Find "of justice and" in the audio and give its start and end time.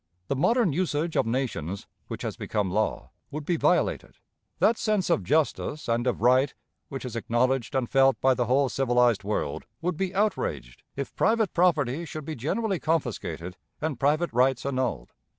5.11-6.07